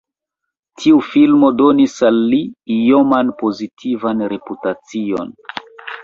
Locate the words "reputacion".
4.35-5.31